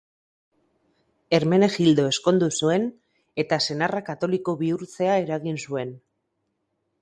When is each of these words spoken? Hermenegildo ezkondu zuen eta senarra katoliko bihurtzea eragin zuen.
Hermenegildo 1.39 2.05
ezkondu 2.11 2.49
zuen 2.63 2.87
eta 3.45 3.61
senarra 3.67 4.01
katoliko 4.09 4.57
bihurtzea 4.63 5.19
eragin 5.27 5.63
zuen. 5.69 5.95